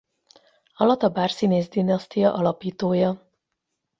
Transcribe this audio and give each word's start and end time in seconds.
A 0.73 0.83
Latabár-színészdinasztia 0.85 2.33
alapítója. 2.33 3.29